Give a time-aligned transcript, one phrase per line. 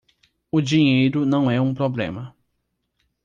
[0.51, 2.35] O dinheiro não é um problema